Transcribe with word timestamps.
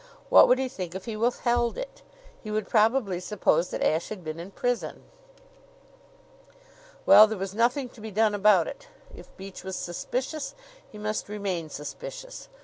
What 0.29 0.47
would 0.47 0.57
he 0.57 0.67
think 0.67 0.95
if 0.95 1.05
he 1.05 1.15
withheld 1.15 1.77
it? 1.77 2.01
He 2.43 2.49
would 2.49 2.67
probably 2.67 3.19
suppose 3.19 3.69
that 3.69 3.83
Ashe 3.85 4.09
had 4.09 4.23
been 4.23 4.39
in 4.39 4.49
prison. 4.49 5.03
Well, 7.05 7.27
there 7.27 7.37
was 7.37 7.53
nothing 7.53 7.87
to 7.89 8.01
be 8.01 8.09
done 8.09 8.33
about 8.33 8.67
it. 8.67 8.87
If 9.15 9.37
Beach 9.37 9.63
was 9.63 9.75
suspicious, 9.75 10.55
he 10.91 10.97
must 10.97 11.29
remain 11.29 11.69
suspicious. 11.69 12.49